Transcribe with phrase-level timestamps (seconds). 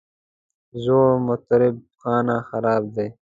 [0.83, 3.07] زوړ مطرب خانه خراب دی.